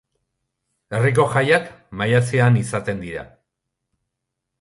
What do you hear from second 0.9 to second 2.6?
Herriko jaiak maiatzean